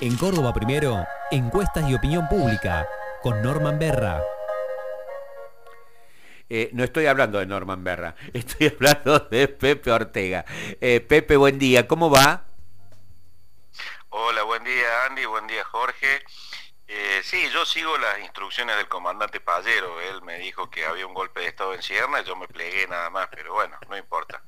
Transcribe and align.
En 0.00 0.16
Córdoba 0.16 0.52
Primero, 0.54 1.04
encuestas 1.32 1.90
y 1.90 1.94
opinión 1.94 2.28
pública, 2.28 2.88
con 3.20 3.42
Norman 3.42 3.80
Berra. 3.80 4.22
Eh, 6.48 6.70
no 6.72 6.84
estoy 6.84 7.06
hablando 7.06 7.40
de 7.40 7.46
Norman 7.46 7.82
Berra, 7.82 8.14
estoy 8.32 8.68
hablando 8.68 9.18
de 9.18 9.48
Pepe 9.48 9.90
Ortega. 9.90 10.44
Eh, 10.80 11.00
Pepe, 11.00 11.36
buen 11.36 11.58
día, 11.58 11.88
¿cómo 11.88 12.10
va? 12.10 12.44
Hola, 14.10 14.44
buen 14.44 14.62
día 14.62 15.06
Andy, 15.08 15.26
buen 15.26 15.48
día 15.48 15.64
Jorge. 15.64 16.22
Eh, 16.90 17.20
sí, 17.22 17.50
yo 17.52 17.66
sigo 17.66 17.98
las 17.98 18.18
instrucciones 18.20 18.74
del 18.78 18.88
comandante 18.88 19.40
Pallero. 19.40 20.00
Él 20.00 20.22
me 20.22 20.38
dijo 20.38 20.70
que 20.70 20.86
había 20.86 21.06
un 21.06 21.12
golpe 21.12 21.40
de 21.40 21.48
estado 21.48 21.74
en 21.74 21.82
Sierra, 21.82 22.22
yo 22.22 22.34
me 22.34 22.48
plegué 22.48 22.86
nada 22.88 23.10
más, 23.10 23.28
pero 23.30 23.52
bueno, 23.52 23.76
no 23.90 23.96
importa. 23.98 24.42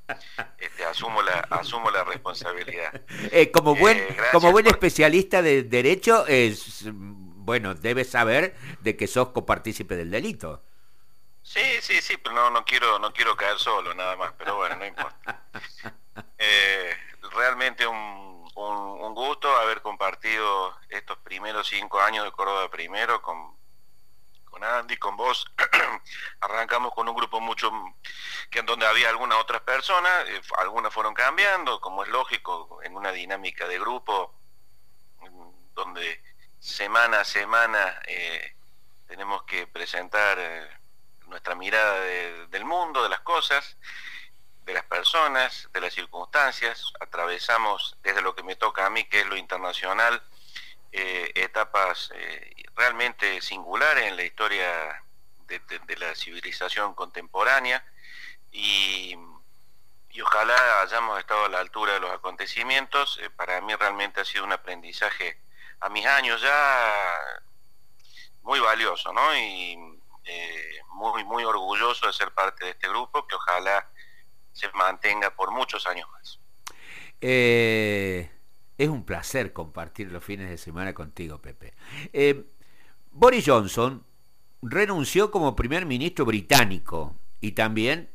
Este, 0.56 0.86
asumo 0.86 1.20
la 1.20 1.40
asumo 1.50 1.90
la 1.90 2.02
responsabilidad. 2.04 3.02
Eh, 3.32 3.50
como 3.50 3.74
buen 3.76 3.98
eh, 3.98 4.16
como 4.32 4.50
buen 4.50 4.66
especialista 4.66 5.42
de 5.42 5.62
derecho, 5.62 6.26
es 6.26 6.84
bueno, 6.90 7.74
debes 7.74 8.10
saber 8.10 8.56
de 8.80 8.96
que 8.96 9.06
sos 9.06 9.28
copartícipe 9.28 9.94
del 9.94 10.10
delito. 10.10 10.62
Sí, 11.42 11.60
sí, 11.82 12.00
sí, 12.00 12.16
pero 12.16 12.34
no 12.34 12.50
no 12.50 12.64
quiero 12.64 12.98
no 12.98 13.12
quiero 13.12 13.36
caer 13.36 13.58
solo 13.58 13.92
nada 13.94 14.16
más, 14.16 14.32
pero 14.38 14.56
bueno, 14.56 14.76
no 14.76 14.86
importa. 14.86 15.44
realmente 17.34 17.86
un 17.86 18.19
un, 18.70 19.14
gusto 19.14 19.54
haber 19.56 19.82
compartido 19.82 20.74
estos 20.88 21.18
primeros 21.18 21.68
cinco 21.68 22.00
años 22.00 22.24
de 22.24 22.32
Córdoba 22.32 22.70
Primero 22.70 23.20
con, 23.20 23.56
con 24.44 24.64
Andy, 24.64 24.96
con 24.96 25.16
vos. 25.16 25.46
Arrancamos 26.40 26.94
con 26.94 27.08
un 27.08 27.14
grupo 27.14 27.40
mucho 27.40 27.70
que 28.50 28.60
en 28.60 28.66
donde 28.66 28.86
había 28.86 29.10
algunas 29.10 29.38
otras 29.38 29.62
personas, 29.62 30.28
eh, 30.28 30.40
algunas 30.58 30.92
fueron 30.92 31.14
cambiando, 31.14 31.80
como 31.80 32.02
es 32.02 32.08
lógico, 32.08 32.80
en 32.82 32.96
una 32.96 33.12
dinámica 33.12 33.66
de 33.68 33.78
grupo 33.78 34.34
donde 35.74 36.22
semana 36.58 37.20
a 37.20 37.24
semana 37.24 38.00
eh, 38.06 38.54
tenemos 39.06 39.42
que 39.44 39.66
presentar 39.66 40.38
eh, 40.38 40.68
nuestra 41.26 41.54
mirada 41.54 42.00
del 42.00 42.64
mundo, 42.64 43.02
de 43.02 43.08
las 43.08 43.20
cosas 43.20 43.76
de 44.64 44.74
las 44.74 44.84
personas, 44.84 45.68
de 45.72 45.80
las 45.80 45.92
circunstancias, 45.94 46.92
atravesamos 47.00 47.96
desde 48.02 48.22
lo 48.22 48.34
que 48.34 48.42
me 48.42 48.56
toca 48.56 48.86
a 48.86 48.90
mí, 48.90 49.04
que 49.04 49.20
es 49.20 49.26
lo 49.26 49.36
internacional, 49.36 50.22
eh, 50.92 51.30
etapas 51.36 52.10
eh, 52.14 52.52
realmente 52.74 53.40
singulares 53.40 54.06
en 54.06 54.16
la 54.16 54.24
historia 54.24 55.04
de, 55.46 55.60
la 55.96 56.14
civilización 56.14 56.94
contemporánea 56.94 57.84
y, 58.50 59.16
ojalá 60.22 60.82
hayamos 60.82 61.18
estado 61.18 61.46
a 61.46 61.48
la 61.48 61.60
altura 61.60 61.94
de 61.94 62.00
los 62.00 62.10
acontecimientos. 62.10 63.18
Eh, 63.22 63.30
para 63.30 63.60
mí 63.62 63.74
realmente 63.74 64.20
ha 64.20 64.24
sido 64.24 64.44
un 64.44 64.52
aprendizaje 64.52 65.40
a 65.80 65.88
mis 65.88 66.04
años 66.06 66.42
ya 66.42 67.18
muy 68.42 68.60
valioso, 68.60 69.12
¿no? 69.12 69.34
Y 69.34 69.76
muy, 70.88 71.24
muy 71.24 71.44
orgulloso 71.44 72.06
de 72.06 72.12
ser 72.12 72.32
parte 72.32 72.64
de 72.64 72.70
este 72.72 72.88
grupo, 72.88 73.26
que 73.26 73.34
ojalá 73.34 73.88
se 74.52 74.68
mantenga 74.74 75.30
por 75.30 75.52
muchos 75.52 75.86
años 75.86 76.08
más. 76.12 76.38
Eh, 77.20 78.30
es 78.78 78.88
un 78.88 79.04
placer 79.04 79.52
compartir 79.52 80.10
los 80.10 80.24
fines 80.24 80.48
de 80.48 80.56
semana 80.56 80.94
contigo, 80.94 81.38
Pepe. 81.38 81.74
Eh, 82.12 82.46
Boris 83.12 83.44
Johnson 83.46 84.04
renunció 84.62 85.30
como 85.30 85.56
primer 85.56 85.86
ministro 85.86 86.24
británico 86.24 87.14
y 87.40 87.52
también, 87.52 88.08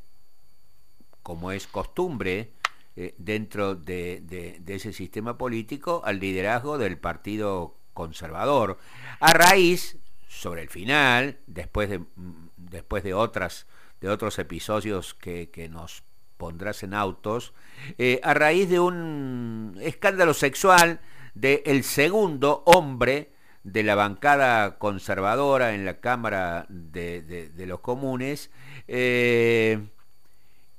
como 1.21 1.51
es 1.51 1.67
costumbre 1.67 2.51
eh, 2.95 3.13
dentro 3.17 3.75
de, 3.75 4.61
ese 4.65 4.93
sistema 4.93 5.37
político, 5.37 6.01
al 6.05 6.19
liderazgo 6.19 6.77
del 6.77 6.97
Partido 6.97 7.75
Conservador. 7.93 8.79
A 9.19 9.33
raíz, 9.33 9.97
sobre 10.27 10.61
el 10.61 10.69
final, 10.69 11.39
después 11.45 11.89
de, 11.89 11.99
mm, 11.99 12.49
después 12.57 13.03
de, 13.03 13.13
otras, 13.13 13.67
de 14.01 14.09
otros 14.09 14.39
episodios 14.39 15.13
que, 15.13 15.49
que 15.49 15.69
nos 15.69 16.03
pondrás 16.37 16.83
en 16.83 16.93
autos, 16.93 17.53
eh, 17.97 18.19
a 18.23 18.33
raíz 18.33 18.69
de 18.69 18.79
un 18.79 19.77
escándalo 19.81 20.33
sexual 20.33 20.99
del 21.33 21.61
el 21.65 21.83
segundo 21.83 22.63
hombre 22.65 23.31
de 23.63 23.83
la 23.83 23.95
bancada 23.95 24.77
conservadora 24.77 25.73
en 25.73 25.85
la 25.85 25.99
Cámara 25.99 26.65
de, 26.69 27.51
los 27.57 27.79
Comunes, 27.79 28.51
eh, 28.87 29.79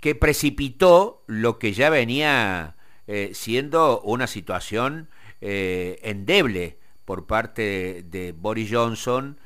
que 0.00 0.14
precipitó 0.14 1.24
lo 1.26 1.58
que 1.58 1.72
ya 1.72 1.90
venía 1.90 2.76
eh, 3.06 3.30
siendo 3.34 4.00
una 4.02 4.26
situación 4.26 5.08
endeble 5.40 6.78
por 7.04 7.26
parte 7.26 8.04
de 8.08 8.32
Boris 8.32 8.70
Johnson 8.72 9.38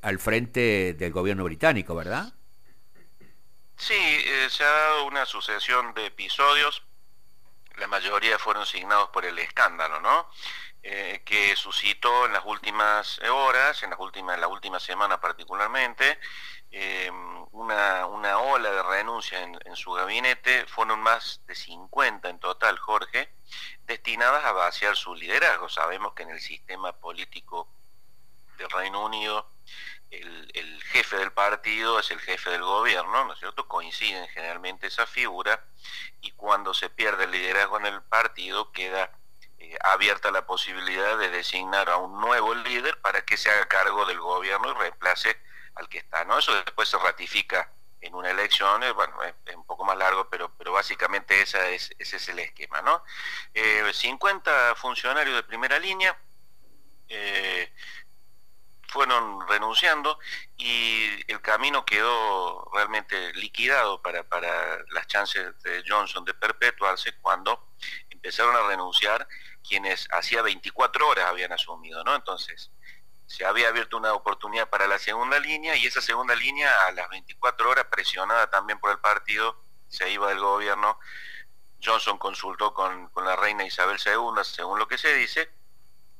al 0.00 0.18
frente 0.20 0.94
del 0.94 1.12
gobierno 1.12 1.44
británico, 1.44 1.94
¿verdad? 1.94 2.32
Sí, 3.78 3.94
eh, 3.94 4.48
se 4.50 4.64
ha 4.64 4.70
dado 4.70 5.04
una 5.04 5.24
sucesión 5.24 5.94
de 5.94 6.06
episodios, 6.06 6.82
la 7.76 7.86
mayoría 7.86 8.36
fueron 8.36 8.66
signados 8.66 9.10
por 9.10 9.24
el 9.24 9.38
escándalo, 9.38 10.00
¿no? 10.00 10.28
Eh, 10.82 11.22
que 11.24 11.54
suscitó 11.54 12.26
en 12.26 12.32
las 12.32 12.44
últimas 12.44 13.20
horas, 13.20 13.82
en 13.84 13.90
las 13.90 14.00
últimas, 14.00 14.34
en 14.34 14.40
la 14.40 14.48
última 14.48 14.80
semana 14.80 15.20
particularmente, 15.20 16.18
eh, 16.72 17.08
una, 17.52 18.06
una, 18.06 18.38
ola 18.40 18.70
de 18.70 18.82
renuncia 18.82 19.42
en, 19.42 19.56
en, 19.64 19.76
su 19.76 19.92
gabinete, 19.92 20.66
fueron 20.66 21.00
más 21.00 21.40
de 21.46 21.54
50 21.54 22.28
en 22.28 22.40
total, 22.40 22.78
Jorge, 22.78 23.30
destinadas 23.86 24.44
a 24.44 24.52
vaciar 24.52 24.96
su 24.96 25.14
liderazgo. 25.14 25.68
Sabemos 25.68 26.14
que 26.14 26.24
en 26.24 26.30
el 26.30 26.40
sistema 26.40 26.92
político 26.92 27.68
del 28.58 28.68
Reino 28.70 29.04
Unido 29.04 29.48
el, 30.10 30.82
jefe 30.84 31.16
del 31.16 31.32
partido 31.32 31.98
es 31.98 32.10
el 32.10 32.20
jefe 32.20 32.50
del 32.50 32.62
gobierno, 32.62 33.24
¿no 33.24 33.32
es 33.32 33.38
cierto? 33.38 33.68
Coinciden 33.68 34.26
generalmente 34.28 34.86
esa 34.86 35.06
figura 35.06 35.62
y 36.20 36.32
cuando 36.32 36.72
se 36.72 36.88
pierde 36.88 37.24
el 37.24 37.30
liderazgo 37.30 37.78
en 37.78 37.86
el 37.86 38.02
partido 38.02 38.72
queda 38.72 39.12
eh, 39.58 39.76
abierta 39.82 40.30
la 40.30 40.46
posibilidad 40.46 41.18
de 41.18 41.30
designar 41.30 41.90
a 41.90 41.98
un 41.98 42.20
nuevo 42.20 42.54
líder 42.54 43.00
para 43.00 43.22
que 43.22 43.36
se 43.36 43.50
haga 43.50 43.68
cargo 43.68 44.06
del 44.06 44.18
gobierno 44.18 44.70
y 44.70 44.74
reemplace 44.74 45.36
al 45.74 45.88
que 45.88 45.98
está, 45.98 46.24
¿no? 46.24 46.38
Eso 46.38 46.54
después 46.54 46.88
se 46.88 46.98
ratifica 46.98 47.70
en 48.00 48.14
una 48.14 48.30
elección, 48.30 48.82
eh, 48.84 48.92
bueno, 48.92 49.14
es, 49.22 49.34
un 49.54 49.64
poco 49.64 49.84
más 49.84 49.96
largo, 49.96 50.28
pero, 50.30 50.52
pero 50.56 50.72
básicamente 50.72 51.40
esa 51.40 51.68
es, 51.68 51.90
ese 51.98 52.16
es 52.16 52.28
el 52.28 52.38
esquema, 52.38 52.80
¿no? 52.82 53.02
50 53.92 54.70
eh, 54.70 54.74
funcionarios 54.76 55.36
de 55.36 55.42
primera 55.42 55.78
línea, 55.78 56.16
fueron 58.88 59.46
renunciando 59.46 60.18
y 60.56 61.08
el 61.30 61.40
camino 61.40 61.84
quedó 61.84 62.68
realmente 62.72 63.32
liquidado 63.34 64.00
para, 64.02 64.24
para 64.24 64.78
las 64.90 65.06
chances 65.06 65.60
de 65.62 65.84
Johnson 65.86 66.24
de 66.24 66.34
perpetuarse 66.34 67.12
cuando 67.20 67.68
empezaron 68.10 68.56
a 68.56 68.66
renunciar 68.66 69.28
quienes 69.66 70.08
hacía 70.10 70.42
24 70.42 71.06
horas 71.06 71.26
habían 71.26 71.52
asumido, 71.52 72.02
¿no? 72.02 72.14
Entonces, 72.14 72.70
se 73.26 73.44
había 73.44 73.68
abierto 73.68 73.98
una 73.98 74.14
oportunidad 74.14 74.70
para 74.70 74.86
la 74.88 74.98
segunda 74.98 75.38
línea 75.38 75.76
y 75.76 75.86
esa 75.86 76.00
segunda 76.00 76.34
línea 76.34 76.86
a 76.86 76.92
las 76.92 77.10
24 77.10 77.68
horas, 77.68 77.84
presionada 77.90 78.48
también 78.48 78.78
por 78.78 78.90
el 78.90 78.98
partido, 78.98 79.62
se 79.88 80.10
iba 80.10 80.30
del 80.30 80.40
gobierno. 80.40 80.98
Johnson 81.82 82.18
consultó 82.18 82.72
con, 82.72 83.08
con 83.10 83.26
la 83.26 83.36
reina 83.36 83.64
Isabel 83.64 83.98
II, 84.04 84.42
según 84.44 84.78
lo 84.78 84.88
que 84.88 84.96
se 84.96 85.14
dice, 85.14 85.50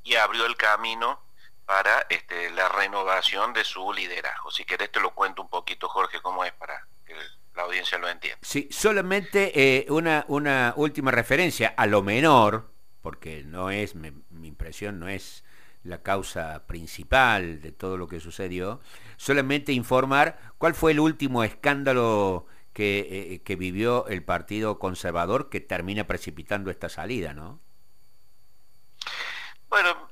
y 0.05 0.17
abrió 0.17 0.45
el 0.45 0.57
camino 0.57 1.28
para 1.69 2.07
este, 2.09 2.51
la 2.53 2.67
renovación 2.71 3.53
de 3.53 3.63
su 3.63 3.93
liderazgo. 3.93 4.51
Si 4.51 4.65
querés 4.65 4.91
te 4.91 5.01
lo 5.01 5.15
cuento 5.15 5.43
un 5.43 5.51
poquito, 5.51 5.87
Jorge, 5.87 6.19
cómo 6.23 6.43
es 6.43 6.53
para 6.55 6.89
que 7.05 7.15
la 7.55 7.65
audiencia 7.65 7.99
lo 7.99 8.09
entienda. 8.09 8.39
Sí, 8.41 8.69
solamente 8.73 9.53
eh, 9.55 9.87
una, 9.91 10.25
una 10.29 10.73
última 10.77 11.11
referencia 11.11 11.75
a 11.77 11.85
lo 11.85 12.03
menor, 12.03 12.73
porque 13.03 13.43
no 13.45 13.71
es, 13.71 13.95
mi 13.95 14.49
impresión 14.49 14.99
no 14.99 15.09
es 15.09 15.45
la 15.83 16.03
causa 16.03 16.67
principal 16.67 17.61
de 17.61 17.71
todo 17.71 17.99
lo 17.99 18.09
que 18.09 18.19
sucedió, 18.19 18.81
solamente 19.19 19.73
informar 19.73 20.39
cuál 20.57 20.75
fue 20.75 20.93
el 20.93 21.01
último 21.01 21.45
escándalo 21.45 22.47
que, 22.73 23.09
eh, 23.11 23.43
que 23.43 23.57
vivió 23.57 24.07
el 24.07 24.25
Partido 24.25 24.79
Conservador 24.79 25.51
que 25.51 25.61
termina 25.61 26.07
precipitando 26.07 26.71
esta 26.71 26.89
salida, 26.89 27.35
¿no? 27.35 27.61
Bueno, 29.69 30.08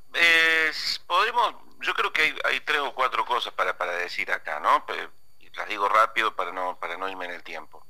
podemos, 1.07 1.55
yo 1.81 1.95
creo 1.95 2.13
que 2.13 2.35
hay, 2.45 2.61
tres 2.61 2.81
o 2.81 2.95
cuatro 2.95 3.25
cosas 3.25 3.53
para, 3.53 3.77
para 3.77 3.93
decir 3.93 4.31
acá, 4.33 4.61
¿no? 4.61 4.85
las 5.57 5.69
digo 5.69 5.89
rápido 5.89 6.37
para 6.37 6.53
no, 6.53 6.79
para 6.79 6.97
no 6.97 7.09
irme 7.09 7.25
en 7.25 7.33
el 7.33 7.43
tiempo. 7.43 7.85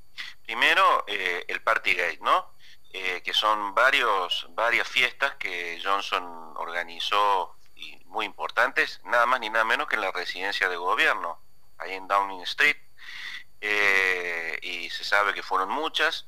Primero, 0.45 1.05
eh, 1.07 1.45
el 1.49 1.61
Partygate, 1.63 2.19
¿no? 2.23 2.53
Eh, 2.93 3.21
que 3.23 3.35
son 3.35 3.75
varios, 3.75 4.47
varias 4.51 4.89
fiestas 4.89 5.35
que 5.35 5.81
Johnson 5.85 6.55
organizó 6.57 7.57
y 7.75 7.99
muy 8.07 8.25
importantes, 8.25 9.01
nada 9.05 9.27
más 9.27 9.41
ni 9.41 9.51
nada 9.51 9.65
menos 9.65 9.89
que 9.89 9.97
en 9.97 10.01
la 10.01 10.13
residencia 10.13 10.69
de 10.69 10.77
gobierno, 10.77 11.39
ahí 11.79 11.93
en 11.93 12.09
Downing 12.09 12.43
Street, 12.43 12.77
eh, 13.61 14.59
y 14.63 14.89
se 14.91 15.05
sabe 15.05 15.35
que 15.35 15.43
fueron 15.43 15.69
muchas. 15.69 16.27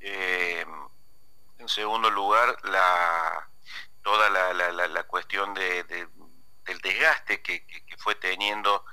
en 0.00 1.68
segundo 1.68 2.10
lugar, 2.10 2.58
la, 2.64 3.48
toda 4.04 4.30
la, 4.30 4.52
la, 4.52 4.70
la, 4.70 5.06
que, 7.42 7.96
fue 7.98 8.14
teniendo 8.14 8.84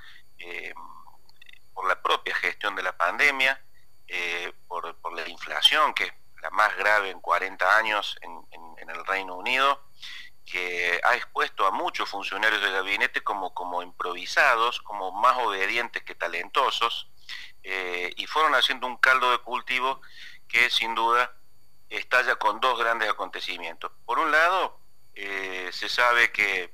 por 1.73 1.87
la 1.87 2.01
propia 2.01 2.33
gestión 2.33 2.75
de 2.75 2.81
la 2.81 2.97
pandemia, 2.97 3.63
por, 4.67 5.13
la 5.13 5.27
inflación, 5.27 5.93
que 5.93 6.05
es 6.05 6.13
la 6.41 6.49
más 6.49 6.75
grave 6.77 7.11
en 7.11 7.21
40 7.21 7.77
años 7.77 8.17
en 8.23 8.89
el 8.89 9.05
Reino 9.05 9.35
Unido, 9.35 9.83
que 10.51 10.99
ha 11.03 11.15
expuesto 11.15 11.65
a 11.65 11.71
muchos 11.71 12.09
funcionarios 12.09 12.61
del 12.61 12.73
gabinete 12.73 13.23
como, 13.23 13.53
como 13.53 13.81
improvisados, 13.81 14.81
como 14.81 15.11
más 15.11 15.37
obedientes 15.37 16.03
que 16.03 16.13
talentosos, 16.13 17.09
eh, 17.63 18.11
y 18.17 18.27
fueron 18.27 18.53
haciendo 18.55 18.85
un 18.85 18.97
caldo 18.97 19.31
de 19.31 19.37
cultivo 19.37 20.01
que 20.49 20.69
sin 20.69 20.93
duda 20.93 21.33
estalla 21.89 22.35
con 22.35 22.59
dos 22.59 22.77
grandes 22.77 23.09
acontecimientos. 23.09 23.93
Por 24.05 24.19
un 24.19 24.31
lado, 24.31 24.80
eh, 25.15 25.69
se 25.71 25.89
sabe 25.89 26.31
que 26.31 26.73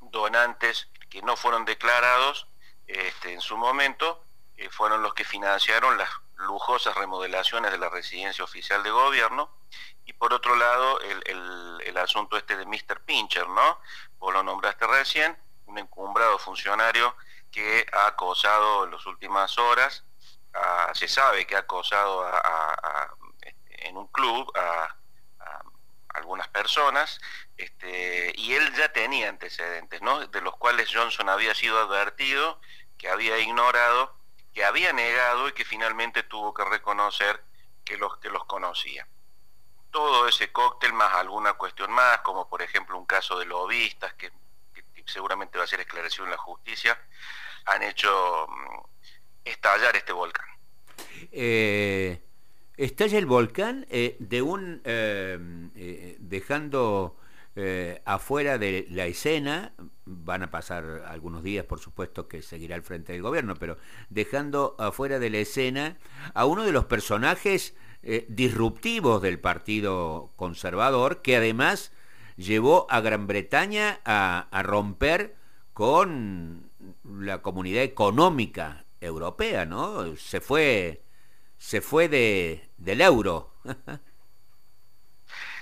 donantes 0.00 0.88
que 1.08 1.22
no 1.22 1.36
fueron 1.36 1.64
declarados 1.64 2.46
este, 2.86 3.32
en 3.32 3.40
su 3.40 3.56
momento 3.56 4.24
eh, 4.56 4.68
fueron 4.70 5.02
los 5.02 5.14
que 5.14 5.24
financiaron 5.24 5.96
las 5.96 6.10
lujosas 6.36 6.94
remodelaciones 6.96 7.70
de 7.70 7.78
la 7.78 7.88
residencia 7.88 8.44
oficial 8.44 8.82
de 8.82 8.90
gobierno, 8.90 9.50
y 10.04 10.12
por 10.12 10.34
otro 10.34 10.56
lado 10.56 11.00
el, 11.00 11.22
el, 11.84 11.96
asunto 11.96 12.36
este 12.36 12.56
de 12.56 12.66
Mr. 12.66 13.00
Pincher, 13.04 13.48
¿no? 13.48 13.78
Vos 14.18 14.32
lo 14.32 14.42
nombraste 14.42 14.86
recién, 14.88 15.38
un 15.66 15.78
encumbrado 15.78 16.38
funcionario 16.38 17.14
que 17.52 17.86
ha 17.92 18.06
acosado 18.08 18.84
en 18.84 18.90
las 18.90 19.06
últimas 19.06 19.56
horas, 19.58 20.04
se 20.94 21.06
sabe 21.06 21.46
que 21.46 21.54
ha 21.54 21.60
acosado 21.60 22.28
este, 23.42 23.88
en 23.88 23.96
un 23.96 24.08
club 24.08 24.50
a, 24.56 24.96
algunas 26.14 26.48
personas, 26.48 27.20
este, 27.56 28.32
y 28.36 28.54
él 28.54 28.72
ya 28.74 28.92
tenía 28.92 29.28
antecedentes, 29.28 30.02
¿no? 30.02 30.26
De 30.26 30.40
los 30.40 30.56
cuales 30.56 30.90
Johnson 30.92 31.28
había 31.28 31.54
sido 31.54 31.78
advertido, 31.78 32.60
que 32.98 33.08
había 33.08 33.38
ignorado, 33.38 34.16
que 34.54 34.64
había 34.64 34.92
negado 34.92 35.48
y 35.48 35.52
que 35.52 35.64
finalmente 35.64 36.22
tuvo 36.22 36.52
que 36.54 36.64
reconocer 36.64 37.42
que 37.84 37.96
los, 37.96 38.18
que 38.18 38.28
los 38.28 38.44
conocía 38.44 39.06
todo 39.92 40.26
ese 40.26 40.50
cóctel 40.50 40.92
más 40.94 41.12
alguna 41.14 41.52
cuestión 41.52 41.92
más, 41.92 42.18
como 42.22 42.48
por 42.48 42.62
ejemplo 42.62 42.98
un 42.98 43.06
caso 43.06 43.38
de 43.38 43.44
lobistas 43.44 44.12
que, 44.14 44.32
seguramente 45.04 45.58
va 45.58 45.64
a 45.64 45.66
ser 45.66 45.80
esclarecido 45.80 46.24
en 46.24 46.30
la 46.30 46.36
justicia, 46.38 46.98
han 47.66 47.82
hecho 47.82 48.46
mm, 48.48 48.78
estallar 49.44 49.94
este 49.96 50.12
volcán. 50.12 50.46
Eh, 51.32 52.22
estalla 52.76 53.18
el 53.18 53.26
volcán 53.26 53.86
eh, 53.90 54.16
de 54.18 54.42
un 54.42 54.80
eh, 54.84 56.16
dejando 56.20 57.16
afuera 58.06 58.56
de 58.56 58.86
la 58.88 59.04
escena, 59.04 59.74
van 60.06 60.42
a 60.42 60.50
pasar 60.50 61.04
algunos 61.06 61.42
días, 61.42 61.66
por 61.66 61.80
supuesto, 61.80 62.26
que 62.26 62.40
seguirá 62.40 62.76
al 62.76 62.82
frente 62.82 63.12
del 63.12 63.20
gobierno, 63.20 63.56
pero 63.56 63.76
dejando 64.08 64.74
afuera 64.78 65.18
de 65.18 65.28
la 65.28 65.36
escena 65.36 65.98
a 66.32 66.46
uno 66.46 66.64
de 66.64 66.72
los 66.72 66.86
personajes 66.86 67.74
eh, 68.04 68.26
disruptivos 68.28 69.22
del 69.22 69.38
Partido 69.38 70.32
Conservador, 70.34 71.22
que 71.22 71.36
además 71.36 71.92
llevó 72.36 72.88
a 72.90 73.00
Gran 73.00 73.28
Bretaña 73.28 74.00
a, 74.04 74.62
romper 74.64 75.36
con 75.72 76.68
la 77.04 77.42
comunidad 77.42 77.84
económica 77.84 78.84
europea, 79.00 79.66
¿no? 79.66 80.16
Se 80.16 80.40
fue, 80.40 81.02
se 81.62 81.80
fue 81.80 82.08
de, 82.08 82.68
del 82.76 83.00
euro. 83.00 83.54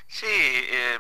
Sí, 0.09 0.27
eh, 0.27 0.99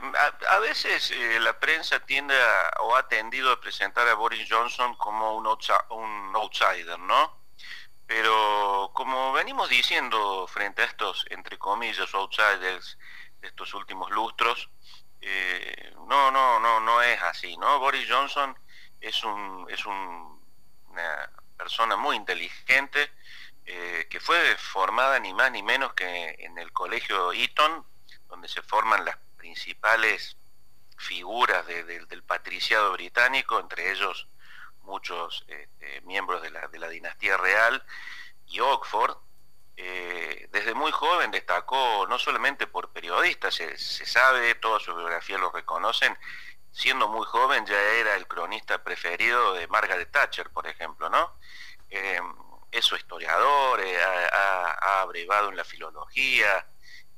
a, 0.48 0.58
veces 0.60 1.10
eh, 1.10 1.40
la 1.40 1.58
prensa 1.58 1.98
tiende 1.98 2.32
o 2.80 2.94
ha 2.94 3.08
tendido 3.08 3.50
a 3.50 3.60
presentar 3.60 4.06
a 4.06 4.14
Boris 4.14 4.46
Johnson 4.48 4.94
como 4.94 5.36
un, 5.36 5.46
un 5.46 6.36
outsider, 6.36 6.96
¿no? 6.96 7.40
Pero 8.06 8.92
como 8.94 9.32
venimos 9.32 9.68
diciendo 9.68 10.46
frente 10.46 10.82
a 10.82 10.84
estos, 10.84 11.26
entre 11.30 11.58
comillas, 11.58 12.14
outsiders 12.14 12.96
de 13.40 13.48
estos 13.48 13.74
últimos 13.74 14.10
lustros, 14.10 14.70
eh, 15.22 15.92
no, 16.06 16.30
no, 16.30 16.60
no, 16.60 16.78
no 16.78 17.02
es 17.02 17.20
así, 17.22 17.56
¿no? 17.56 17.80
Boris 17.80 18.06
Johnson 18.08 18.56
es 19.00 19.24
un, 19.24 19.66
es 19.70 19.84
un, 19.86 20.40
una 20.90 21.32
persona 21.56 21.96
muy 21.96 22.14
inteligente 22.14 23.10
eh, 23.66 24.06
que 24.10 24.20
fue 24.20 24.56
formada 24.56 25.18
ni 25.18 25.32
más 25.34 25.50
ni 25.52 25.62
menos 25.62 25.92
que 25.94 26.36
en 26.38 26.58
el 26.58 26.72
colegio 26.72 27.32
Eton, 27.32 27.84
donde 28.28 28.48
se 28.48 28.62
forman 28.62 29.04
las 29.04 29.16
principales 29.36 30.36
figuras 30.96 31.66
del 31.66 32.22
patriciado 32.22 32.92
británico, 32.92 33.58
entre 33.58 33.90
ellos 33.90 34.28
muchos 34.82 35.44
este, 35.48 36.00
miembros 36.02 36.42
de 36.42 36.50
la, 36.50 36.88
dinastía 36.88 37.36
real 37.36 37.82
y 38.46 38.60
Oxford, 38.60 39.16
eh, 39.76 40.48
desde 40.50 40.74
muy 40.74 40.92
joven 40.92 41.30
destacó 41.30 42.06
no 42.08 42.18
solamente 42.18 42.66
por 42.66 42.90
periodista, 42.90 43.50
se, 43.50 43.78
sabe, 43.78 44.54
toda 44.56 44.78
su 44.80 44.94
biografía 44.94 45.38
lo 45.38 45.50
reconocen, 45.50 46.16
siendo 46.72 47.08
muy 47.08 47.24
joven 47.26 47.64
ya 47.66 47.80
era 47.80 48.16
el 48.16 48.26
cronista 48.26 48.82
preferido 48.82 49.54
de 49.54 49.66
Margaret 49.68 50.10
Thatcher, 50.10 50.50
por 50.50 50.66
ejemplo, 50.66 51.08
¿no? 51.08 51.32
Eh, 52.70 52.78
es 52.78 52.84
su 52.84 52.96
historiador, 52.96 53.80
eh, 53.80 54.02
ha, 54.02 54.78
ha, 54.80 55.00
abrevado 55.02 55.48
en 55.48 55.56
la 55.56 55.64
filología, 55.64 56.66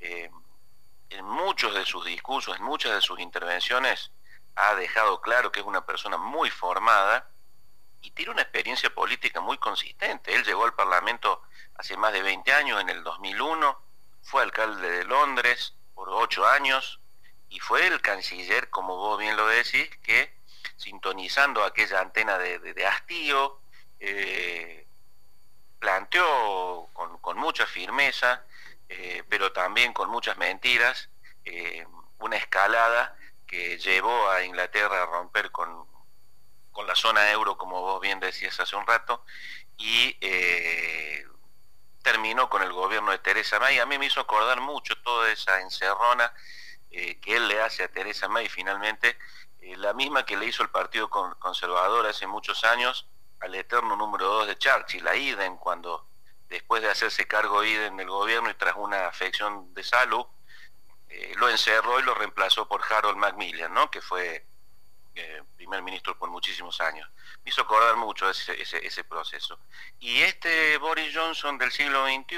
en 0.01 1.25
muchos 1.25 1.75
de 1.75 1.85
sus 1.85 2.05
discursos, 2.05 2.57
en 2.57 2.63
muchas 2.65 2.93
de 2.93 3.01
sus 3.01 3.21
intervenciones, 3.21 4.11
ha 4.57 4.75
dejado 4.75 5.21
claro 5.21 5.53
que 5.53 5.61
es 5.61 5.67
una 5.67 5.87
persona 5.87 6.17
muy 6.17 6.51
formada 6.51 7.29
y 8.01 8.11
tiene 8.11 8.33
una 8.33 8.43
experiencia 8.43 8.93
política 8.93 9.41
muy 9.41 9.59
consistente. 9.59 10.35
Él 10.35 10.45
llegó 10.45 10.65
al 10.65 10.75
Parlamento 10.75 11.43
hace 11.77 11.97
más 11.97 12.13
de 12.13 12.23
20 12.23 12.53
años, 12.53 12.81
en 12.81 12.91
el 12.91 13.03
2001, 13.05 13.81
fue 14.23 14.43
alcalde 14.43 14.91
de 14.91 15.05
Londres 15.05 15.75
por 15.95 16.09
8 16.11 16.47
años 16.49 17.01
y 17.49 17.61
fue 17.61 17.87
el 17.87 18.01
canciller, 18.01 18.71
como 18.71 18.97
vos 18.97 19.19
bien 19.19 19.37
lo 19.37 19.47
decís, 19.47 19.89
que 20.03 20.35
sintonizando 20.77 21.65
aquella 21.65 22.01
antena 22.01 22.39
de, 22.39 22.87
hastío, 22.87 23.61
eh, 24.01 24.87
planteó 25.83 26.89
con, 26.93 27.37
mucha 27.37 27.67
firmeza, 27.67 28.45
eh, 28.89 29.25
pero 29.29 29.51
también 29.51 29.93
con 29.93 30.09
muchas 30.09 30.37
mentiras, 30.39 31.09
eh, 31.45 31.85
una 32.21 32.37
escalada 32.37 33.17
que 33.49 33.79
llevó 33.79 34.31
a 34.31 34.45
Inglaterra 34.45 35.03
a 35.03 35.07
romper 35.07 35.51
con, 35.51 35.85
con 36.71 36.87
la 36.87 36.95
zona 36.95 37.29
euro, 37.33 37.59
como 37.59 37.81
vos 37.81 38.01
bien 38.01 38.21
decías 38.21 38.61
hace 38.61 38.77
un 38.77 38.87
rato, 38.87 39.25
y 39.77 40.17
eh, 40.21 41.27
terminó 42.03 42.49
con 42.49 42.63
el 42.63 42.73
gobierno 42.73 43.11
de 43.11 43.19
Teresa 43.19 43.59
May. 43.59 43.81
A 43.81 43.87
mí 43.87 43.99
me 43.99 44.07
hizo 44.07 44.21
acordar 44.21 44.61
mucho 44.61 44.95
toda 45.03 45.33
esa 45.33 45.61
encerrona 45.63 46.33
que 46.91 47.37
él 47.37 47.49
le 47.49 47.61
hace 47.61 47.83
a 47.83 47.89
Teresa 47.89 48.29
May, 48.29 48.49
finalmente, 48.51 49.19
la 49.79 49.95
misma 49.95 50.27
que 50.27 50.37
le 50.37 50.47
hizo 50.47 50.63
el 50.63 50.69
Partido 50.69 51.09
Conservador 51.09 52.07
hace 52.07 52.27
muchos 52.27 52.65
años 52.65 53.09
al 53.43 53.55
eterno 53.55 53.97
número 53.97 54.27
2 54.27 54.49
de 54.49 54.59
Churchill, 54.59 55.07
a 55.07 55.17
Iden, 55.17 55.57
cuando 55.57 56.07
después 56.49 56.83
de 56.83 56.91
hacerse 56.91 57.27
cargo 57.27 57.65
Iden 57.65 57.97
del 57.97 58.09
gobierno 58.09 58.51
y 58.51 58.55
tras 58.55 58.77
una 58.77 59.07
afección 59.07 59.73
de 59.75 59.83
salud, 59.83 60.27
lo 61.37 61.49
encerró 61.49 62.01
y 62.01 62.03
lo 62.03 62.15
reemplazó 62.15 62.67
por 62.67 62.83
Harold 62.91 63.17
Macmillan, 63.17 63.73
¿no? 63.73 63.91
que 63.91 64.01
fue 64.01 64.45
eh, 65.15 65.43
primer 65.57 65.83
ministro 65.83 66.17
por 66.17 66.31
muchísimos 66.31 66.81
años. 66.81 67.09
Me 67.45 67.51
hizo 67.51 67.63
acordar 67.63 67.97
mucho 67.97 68.31
ese, 68.31 68.61
ese, 68.61 69.05
proceso. 69.05 69.59
Y 70.01 70.23
este 70.23 70.79
Boris 70.79 71.15
Johnson 71.15 71.59
del 71.59 71.73
siglo 71.73 72.07
XXI 72.07 72.37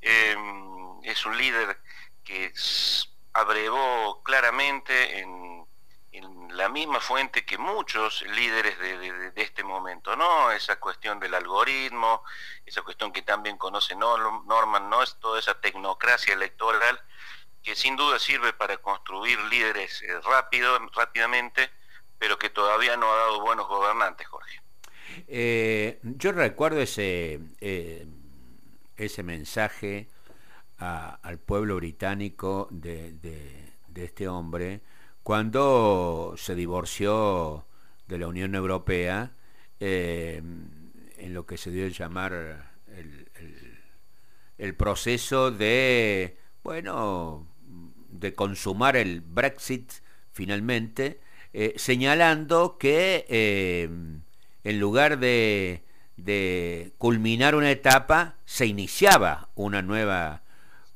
em, 0.00 1.04
es 1.04 1.24
un 1.26 1.36
líder 1.36 1.78
que 2.24 2.52
abrevó 3.32 4.22
claramente 4.22 5.18
en, 5.18 5.65
la 6.50 6.68
misma 6.68 7.00
fuente 7.00 7.44
que 7.44 7.58
muchos 7.58 8.22
líderes 8.22 8.78
de, 8.78 9.32
este 9.36 9.62
momento, 9.62 10.16
¿no? 10.16 10.50
Esa 10.50 10.78
cuestión 10.80 11.20
del 11.20 11.34
algoritmo, 11.34 12.22
esa 12.64 12.82
cuestión 12.82 13.12
que 13.12 13.22
también 13.22 13.56
conoce 13.58 13.94
Norman, 13.94 14.88
¿no? 14.88 15.02
Es 15.02 15.16
toda 15.16 15.38
esa 15.38 15.60
tecnocracia 15.60 16.34
electoral 16.34 17.00
que 17.62 17.74
sin 17.74 17.96
duda 17.96 18.18
sirve 18.18 18.52
para 18.52 18.76
construir 18.76 19.38
líderes 19.50 20.00
eh, 20.02 20.20
rápido, 20.20 20.78
rápidamente, 20.94 21.68
pero 22.18 22.38
que 22.38 22.48
todavía 22.48 22.96
no 22.96 23.12
ha 23.12 23.16
dado 23.16 23.40
buenos 23.40 23.66
gobernantes, 23.66 24.26
Jorge. 24.28 24.60
Eh, 25.26 25.98
yo 26.02 26.32
recuerdo 26.32 26.80
ese, 26.80 27.40
eh, 27.60 28.06
ese 28.96 29.22
mensaje 29.22 30.08
al 30.78 31.38
pueblo 31.38 31.76
británico 31.76 32.68
de, 32.70 33.72
este 33.94 34.28
hombre 34.28 34.82
cuando 35.26 36.34
se 36.36 36.54
divorció 36.54 37.66
de 38.06 38.16
la 38.16 38.28
Unión 38.28 38.54
Europea 38.54 39.32
en 39.80 41.34
lo 41.34 41.46
que 41.46 41.56
se 41.56 41.72
dio 41.72 41.86
a 41.86 41.88
llamar 41.88 42.70
el, 44.56 44.74
proceso 44.76 45.50
de, 45.50 46.36
bueno, 46.62 47.44
de 48.08 48.34
consumar 48.34 48.96
el 48.96 49.20
Brexit 49.20 49.94
finalmente, 50.30 51.18
eh, 51.52 51.74
señalando 51.74 52.78
que 52.78 53.26
en 54.62 54.80
lugar 54.80 55.18
de, 55.18 55.82
culminar 56.98 57.56
una 57.56 57.72
etapa, 57.72 58.36
se 58.44 58.66
iniciaba 58.66 59.48
una 59.56 59.82
nueva, 59.82 60.44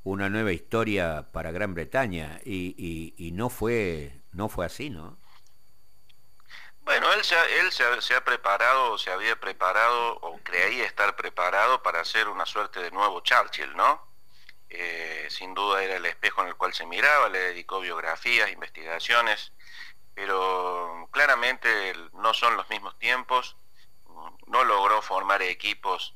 una 0.05 0.31
nueva 0.31 0.53
historia 0.53 1.27
para 1.33 1.51
Gran 1.51 1.75
Bretaña. 1.75 2.39
Y, 2.45 3.33
no, 3.35 3.51
fue, 3.51 4.20
no 4.33 4.49
fue 4.49 4.67
así, 4.67 4.91
¿no? 4.91 5.19
Bueno, 6.83 7.13
él, 7.13 7.23
se 7.23 7.37
ha, 7.37 7.45
él 7.45 7.71
se, 7.71 8.15
ha, 8.15 8.25
preparado, 8.25 8.99
se 8.99 9.13
había 9.13 9.39
preparado 9.39 10.15
o 10.23 10.39
creía 10.43 10.85
estar 10.85 11.15
preparado 11.15 11.83
para 11.83 12.01
hacer 12.01 12.29
una 12.29 12.47
suerte 12.47 12.81
de 12.81 12.91
nuevo 12.91 13.21
Churchill, 13.21 13.77
¿no? 13.77 14.03
Eh, 14.69 15.27
sin 15.31 15.55
duda 15.55 15.83
era 15.83 15.97
el 15.97 16.07
espejo 16.07 16.43
en 16.43 16.49
el 16.49 16.57
cual 16.57 16.73
se 16.75 16.87
miraba, 16.87 17.29
le 17.29 17.39
dedicó 17.39 17.81
biografías, 17.81 18.51
investigaciones, 18.51 19.53
pero 20.15 21.09
claramente 21.13 21.95
no 22.15 22.35
son 22.35 22.57
los 22.57 22.69
mismos 22.71 22.99
tiempos, 22.99 23.57
no 24.47 24.65
logró 24.65 25.01
formar 25.03 25.43
equipos 25.43 26.15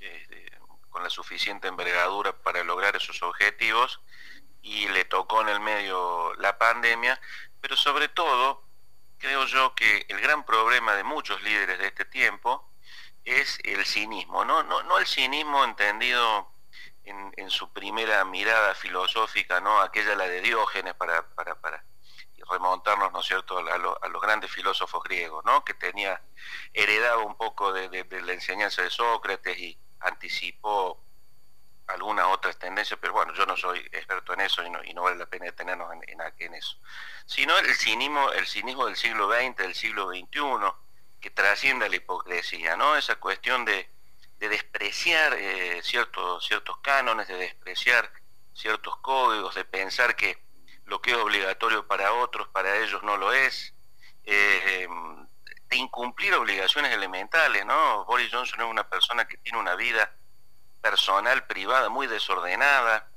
este, 0.00 0.50
con 0.90 1.02
la 1.02 1.10
suficiente 1.10 1.68
envergadura 1.68 2.32
para 2.32 2.64
lograr 2.64 2.96
esos 2.96 3.22
objetivos 3.22 4.00
y 4.64 4.88
le 4.88 5.04
tocó 5.04 5.42
en 5.42 5.50
el 5.50 5.60
medio 5.60 6.34
la 6.36 6.58
pandemia, 6.58 7.20
pero 7.60 7.76
sobre 7.76 8.08
todo 8.08 8.64
creo 9.18 9.44
yo 9.46 9.74
que 9.74 10.06
el 10.08 10.20
gran 10.20 10.44
problema 10.44 10.94
de 10.94 11.04
muchos 11.04 11.40
líderes 11.42 11.78
de 11.78 11.86
este 11.86 12.04
tiempo 12.06 12.68
es 13.24 13.58
el 13.62 13.84
cinismo, 13.84 14.44
no, 14.44 14.62
no, 14.62 14.82
no 14.82 14.98
el 14.98 15.06
cinismo 15.06 15.64
entendido 15.64 16.50
en, 17.04 17.50
su 17.50 17.70
primera 17.72 18.24
mirada 18.24 18.74
filosófica, 18.74 19.60
¿no? 19.60 19.80
Aquella 19.80 20.16
la 20.16 20.26
de 20.26 20.40
Diógenes 20.40 20.94
para, 20.94 21.28
para, 21.28 21.54
para 21.54 21.84
remontarnos, 22.50 23.12
¿no 23.12 23.20
es 23.20 23.26
cierto?, 23.26 23.58
a, 23.58 24.08
los 24.08 24.22
grandes 24.22 24.50
filósofos 24.50 25.02
griegos, 25.04 25.44
¿no? 25.44 25.62
Que 25.64 25.74
tenía, 25.74 26.20
heredado 26.72 27.24
un 27.24 27.36
poco 27.36 27.72
de, 27.72 27.88
la 28.22 28.32
enseñanza 28.32 28.82
de 28.82 28.90
Sócrates 28.90 29.58
y 29.58 29.78
anticipó 30.00 31.03
algunas 31.86 32.26
otras 32.26 32.58
tendencias, 32.58 32.98
pero 33.00 33.12
bueno, 33.12 33.34
yo 33.34 33.44
no 33.46 33.56
soy 33.56 33.78
experto 33.92 34.32
en 34.32 34.40
eso 34.40 34.62
y 34.64 34.70
no, 34.70 34.82
y 34.82 34.94
no 34.94 35.02
vale 35.02 35.16
la 35.16 35.26
pena 35.26 35.46
detenernos 35.46 35.92
en, 35.92 36.20
en, 36.20 36.54
eso. 36.54 36.78
Sino 37.26 37.56
el 37.58 37.74
cinismo, 37.74 38.32
el 38.32 38.46
cinismo 38.46 38.86
del 38.86 38.96
siglo 38.96 39.30
XX, 39.30 39.56
del 39.56 39.74
siglo 39.74 40.08
XXI, 40.08 40.72
que 41.20 41.30
trasciende 41.30 41.88
la 41.88 41.96
hipocresía, 41.96 42.76
¿no? 42.76 42.96
Esa 42.96 43.16
cuestión 43.16 43.64
de, 43.64 43.88
de 44.38 44.48
despreciar 44.48 45.34
eh, 45.34 45.80
ciertos, 45.82 46.46
ciertos 46.46 46.78
cánones, 46.78 47.28
de 47.28 47.36
despreciar 47.36 48.10
ciertos 48.54 48.96
códigos, 48.98 49.54
de 49.54 49.64
pensar 49.64 50.16
que 50.16 50.38
lo 50.86 51.00
que 51.00 51.12
es 51.12 51.16
obligatorio 51.16 51.86
para 51.86 52.12
otros, 52.12 52.48
para 52.48 52.76
ellos 52.76 53.02
no 53.02 53.16
lo 53.16 53.32
es, 53.32 53.74
eh, 54.24 54.86
de 55.68 55.76
incumplir 55.76 56.34
obligaciones 56.34 56.92
elementales, 56.92 57.64
¿no? 57.66 58.04
Boris 58.04 58.30
Johnson 58.30 58.60
es 58.60 58.66
una 58.66 58.88
persona 58.88 59.26
que 59.26 59.36
tiene 59.38 59.58
una 59.58 59.74
vida 59.74 60.14
personal, 60.84 61.46
privada, 61.46 61.88
muy 61.88 62.06
desordenada, 62.06 63.08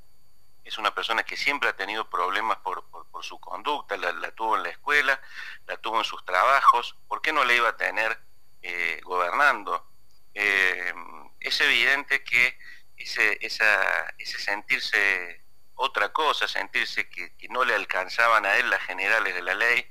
es 0.64 0.78
una 0.78 0.94
persona 0.94 1.22
que 1.22 1.36
siempre 1.36 1.68
ha 1.68 1.76
tenido 1.76 2.08
problemas 2.08 2.56
por, 2.58 2.82
su 3.20 3.38
conducta, 3.38 3.94
la, 3.98 4.30
tuvo 4.30 4.56
en 4.56 4.62
la 4.62 4.70
escuela, 4.70 5.20
la 5.66 5.76
tuvo 5.76 5.98
en 5.98 6.04
sus 6.04 6.24
trabajos, 6.24 6.96
¿por 7.08 7.20
qué 7.20 7.30
no 7.30 7.44
la 7.44 7.52
iba 7.52 7.68
a 7.68 7.76
tener 7.76 8.18
eh, 8.62 9.00
gobernando? 9.04 9.86
Eh, 10.32 10.94
es 11.40 11.60
evidente 11.60 12.24
que 12.24 12.58
ese, 12.96 13.38
ese 13.42 14.38
sentirse 14.38 15.42
otra 15.74 16.10
cosa, 16.10 16.48
sentirse 16.48 17.10
que, 17.10 17.32
no 17.50 17.66
le 17.66 17.74
alcanzaban 17.74 18.46
a 18.46 18.56
él 18.56 18.70
las 18.70 18.80
generales 18.80 19.34
de 19.34 19.42
la 19.42 19.54
ley, 19.54 19.86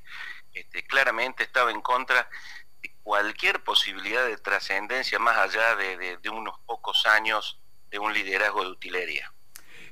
este, 0.53 0.83
claramente 0.87 1.43
estaba 1.43 1.69
en 1.69 1.81
contra 1.81 2.27
de 2.81 2.91
cualquier 3.03 3.63
posibilidad 3.63 4.25
de 4.25 4.37
trascendencia 4.37 5.19
más 5.19 5.37
allá 5.37 5.75
de, 5.75 6.29
unos 6.31 6.59
pocos 6.65 7.05
años 7.05 7.59
de 7.91 7.99
un 7.99 8.13
liderazgo 8.13 8.63
de 8.63 8.69
utilería. 8.69 9.31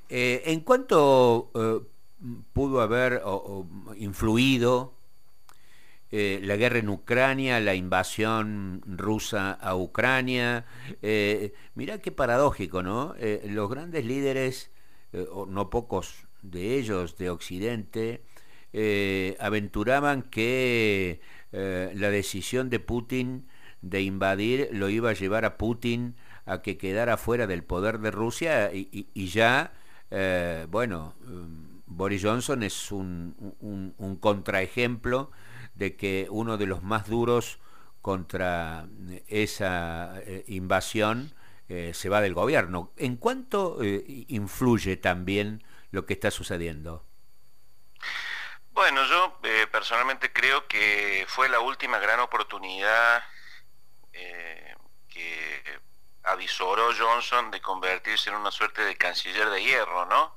Eh, 0.10 0.44
¿En 0.46 0.60
cuánto 0.62 1.52
eh, 1.56 1.80
pudo 2.54 2.82
haber 2.82 3.22
influido 3.98 4.94
eh, 6.12 6.40
la 6.44 6.56
guerra 6.56 6.80
en 6.80 6.90
Ucrania, 6.90 7.60
la 7.60 7.74
invasión 7.74 8.82
rusa 8.86 9.52
a 9.52 9.76
Ucrania. 9.76 10.66
Mirá 11.74 12.00
qué 12.00 12.12
paradójico, 12.12 12.84
¿no? 12.84 13.16
Los 13.46 13.70
grandes 13.70 14.06
líderes, 14.06 14.72
o 15.32 15.46
no 15.46 15.70
pocos 15.70 16.28
de 16.42 16.78
ellos 16.78 17.18
de 17.18 17.32
Occidente, 17.32 18.24
aventuraban 19.40 20.22
que 20.22 21.20
la 21.52 22.10
decisión 22.10 22.70
de 22.70 22.80
Putin 22.80 23.48
de 23.82 24.02
invadir 24.02 24.70
lo 24.72 24.90
iba 24.90 25.10
a 25.10 25.14
llevar 25.14 25.44
a 25.44 25.58
Putin 25.58 26.16
a 26.46 26.62
que 26.62 26.78
quedara 26.78 27.18
fuera 27.18 27.48
del 27.48 27.64
poder 27.64 28.00
de 28.00 28.12
Rusia 28.12 28.72
y, 28.74 29.28
ya, 29.28 29.74
bueno, 30.70 31.16
Boris 31.86 32.24
Johnson 32.24 32.64
es 32.64 32.92
un, 32.92 33.36
un 33.98 34.16
contraejemplo 34.18 35.32
de 35.76 35.96
que 35.96 36.28
uno 36.30 36.58
de 36.58 36.66
los 36.66 36.84
más 36.84 37.08
duros 37.08 37.60
contra 38.06 38.86
esa 39.26 40.20
eh, 40.20 40.44
invasión 40.48 41.34
eh, 41.70 41.92
se 41.96 42.08
va 42.08 42.22
del 42.22 42.36
gobierno. 42.36 42.92
¿En 42.98 43.18
cuánto 43.18 43.80
eh, 43.82 44.04
influye 44.28 44.96
también 44.96 45.64
lo 45.90 46.06
que 46.06 46.14
está 46.14 46.30
sucediendo? 46.30 47.04
Bueno, 48.74 49.06
yo 49.08 49.40
personalmente 49.72 50.32
creo 50.32 50.68
que 50.68 51.26
fue 51.28 51.50
la 51.50 51.62
última 51.62 51.98
gran 51.98 52.20
oportunidad 52.20 53.24
que 54.12 55.64
avisoró 56.26 56.92
Johnson 56.98 57.52
de 57.52 57.62
convertirse 57.62 58.30
en 58.30 58.36
una 58.36 58.52
suerte 58.52 58.84
de 58.84 58.98
canciller 58.98 59.50
de 59.50 59.64
hierro, 59.64 60.06
¿no? 60.06 60.36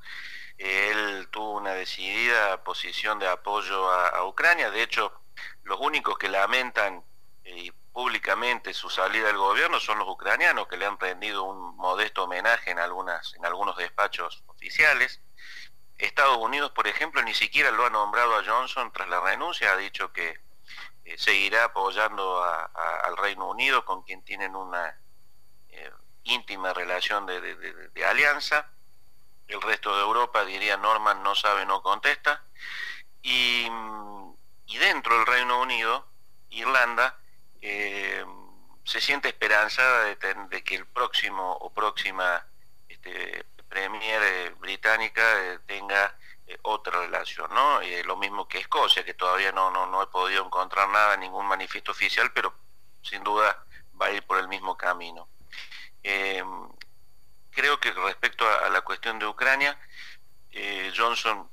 Él 0.57 1.29
tuvo 1.31 1.53
una 1.53 1.73
decidida 1.73 2.63
posición 2.65 3.19
de 3.19 3.29
apoyo 3.29 3.91
a 3.91 4.25
Ucrania, 4.27 4.71
de 4.71 4.83
hecho, 4.83 5.13
los 5.63 5.79
únicos 5.81 6.19
que 6.19 6.29
lamentan 6.29 7.05
eh, 7.45 7.73
públicamente 7.93 8.75
su 8.75 8.91
salida 8.91 9.27
del 9.27 9.39
gobierno 9.39 9.81
son 9.81 9.99
los 9.99 10.09
ucranianos 10.09 10.69
que 10.69 10.77
le 10.77 10.87
han 10.87 10.99
rendido 10.99 11.45
un 11.45 11.77
modesto 11.77 12.25
homenaje 12.25 12.71
en 12.71 12.79
algunas 12.79 13.35
en 13.35 13.45
algunos 13.45 13.77
despachos 13.77 14.43
oficiales. 14.47 15.21
Estados 15.97 16.37
Unidos, 16.39 16.71
por 16.71 16.87
ejemplo, 16.87 17.23
ni 17.23 17.35
siquiera 17.35 17.71
lo 17.71 17.87
ha 17.87 17.91
nombrado 17.91 18.37
a 18.37 18.45
Johnson 18.45 18.93
tras 18.93 19.09
la 19.09 19.21
renuncia, 19.21 19.73
ha 19.73 19.77
dicho 19.77 20.13
que 20.13 20.39
eh, 21.05 21.19
seguirá 21.19 21.65
apoyando 21.65 22.43
al 22.45 23.17
Reino 23.17 23.49
Unido, 23.49 23.85
con 23.85 24.03
quien 24.03 24.23
tienen 24.23 24.55
una 24.55 24.97
íntima 26.25 26.73
relación 26.73 27.27
de, 27.27 28.05
alianza. 28.09 28.67
El 29.47 29.63
resto 29.63 29.95
de 29.97 30.03
Europa, 30.03 30.45
diría 30.45 30.77
Norman, 30.77 31.23
no 31.23 31.35
sabe, 31.35 31.65
no 31.65 31.83
contesta. 31.83 32.43
Y 33.23 33.67
y 34.69 34.77
dentro 34.77 35.17
del 35.17 35.27
Reino 35.27 35.61
Unido, 35.61 36.07
Irlanda, 36.51 37.17
eh, 37.63 38.25
se 38.85 39.01
siente 39.01 39.29
esperanzada 39.29 40.05
de, 40.05 40.63
que 40.63 40.75
el 40.75 40.87
próximo 40.87 41.53
o 41.53 41.71
próxima 41.71 42.45
este, 42.89 43.45
premier 43.69 44.23
eh, 44.23 44.51
británica 44.59 45.23
eh, 45.45 45.59
tenga 45.67 46.15
otra 46.63 47.01
relación, 47.01 47.53
¿no? 47.53 47.81
lo 48.05 48.17
mismo 48.17 48.49
que 48.49 48.59
Escocia, 48.59 49.05
que 49.05 49.13
todavía 49.13 49.53
no, 49.53 49.71
no, 49.71 50.03
he 50.03 50.07
podido 50.07 50.47
encontrar 50.47 50.89
nada, 50.89 51.15
ningún 51.19 51.45
manifiesto 51.45 51.93
oficial, 51.93 52.33
pero 52.33 52.55
sin 53.03 53.23
duda 53.23 53.65
va 54.01 54.07
a 54.07 54.13
ir 54.13 54.23
por 54.23 54.39
el 54.39 54.49
mismo 54.49 54.75
camino. 54.75 55.29
Creo 56.03 57.81
que 57.81 57.91
respecto 57.93 58.47
a, 58.49 58.69
la 58.71 58.81
cuestión 58.83 59.19
de 59.19 59.27
Ucrania, 59.27 59.79
Johnson 60.97 61.49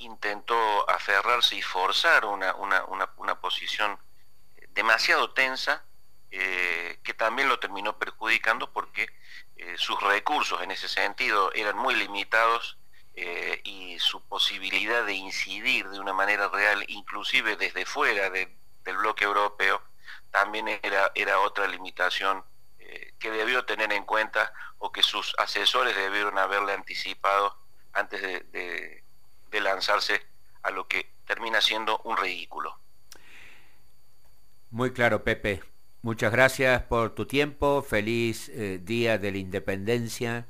intentó 0.00 0.88
aferrarse 0.90 1.56
y 1.56 1.62
forzar 1.62 2.24
una, 2.24 3.36
posición 3.40 3.98
demasiado 4.70 5.30
tensa, 5.30 5.84
eh, 6.30 6.98
que 7.02 7.14
también 7.14 7.48
lo 7.48 7.58
terminó 7.58 7.98
perjudicando 7.98 8.72
porque 8.72 9.10
eh, 9.56 9.74
sus 9.76 10.00
recursos 10.00 10.62
en 10.62 10.70
ese 10.70 10.88
sentido 10.88 11.52
eran 11.54 11.76
muy 11.76 11.94
limitados 11.94 12.78
eh, 13.14 13.60
y 13.64 13.98
su 13.98 14.22
posibilidad 14.22 15.04
de 15.04 15.14
incidir 15.14 15.88
de 15.88 16.00
una 16.00 16.12
manera 16.12 16.48
real, 16.48 16.84
inclusive 16.88 17.56
desde 17.56 17.84
fuera 17.84 18.30
del 18.30 18.48
bloque 18.96 19.24
europeo, 19.24 19.82
también 20.30 20.68
era, 20.82 21.10
era 21.14 21.40
otra 21.40 21.66
limitación 21.66 22.42
que 23.20 23.30
debió 23.30 23.64
tener 23.64 23.92
en 23.92 24.04
cuenta 24.04 24.52
o 24.78 24.90
que 24.90 25.04
sus 25.04 25.34
asesores 25.38 25.94
debieron 25.94 26.36
haberle 26.38 26.72
anticipado 26.72 27.56
antes 27.92 28.20
de 28.20 29.04
de 29.50 29.60
lanzarse 29.60 30.22
a 30.62 30.70
lo 30.70 30.86
que 30.86 31.10
termina 31.26 31.60
siendo 31.60 31.98
un 32.04 32.16
ridículo. 32.16 32.76
Muy 34.70 34.92
claro, 34.92 35.24
Pepe. 35.24 35.62
Muchas 36.02 36.32
gracias 36.32 36.82
por 36.82 37.14
tu 37.14 37.26
tiempo. 37.26 37.82
Feliz 37.82 38.48
eh, 38.50 38.78
día 38.80 39.18
de 39.18 39.32
la 39.32 39.38
independencia 39.38 40.46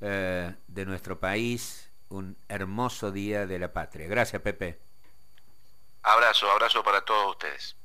eh, 0.00 0.54
de 0.66 0.86
nuestro 0.86 1.18
país. 1.18 1.90
Un 2.08 2.36
hermoso 2.48 3.10
día 3.10 3.46
de 3.46 3.58
la 3.58 3.72
patria. 3.72 4.06
Gracias, 4.06 4.40
Pepe. 4.40 4.78
Abrazo, 6.02 6.50
abrazo 6.50 6.82
para 6.82 7.00
todos 7.00 7.32
ustedes. 7.32 7.76